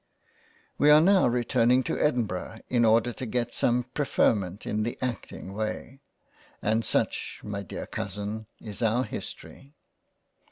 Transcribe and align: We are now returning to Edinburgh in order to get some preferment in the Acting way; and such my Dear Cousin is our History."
We 0.79 0.89
are 0.89 0.99
now 0.99 1.27
returning 1.27 1.83
to 1.83 1.95
Edinburgh 1.99 2.61
in 2.69 2.85
order 2.85 3.13
to 3.13 3.25
get 3.27 3.53
some 3.53 3.83
preferment 3.93 4.65
in 4.65 4.81
the 4.81 4.97
Acting 4.99 5.53
way; 5.53 6.01
and 6.59 6.83
such 6.83 7.39
my 7.43 7.61
Dear 7.61 7.85
Cousin 7.85 8.47
is 8.59 8.81
our 8.81 9.03
History." 9.03 9.75